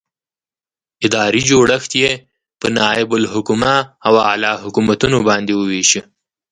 [1.05, 2.11] ادارې جوړښت یې
[2.59, 6.01] په نائب الحکومه او اعلي حکومتونو باندې وویشه.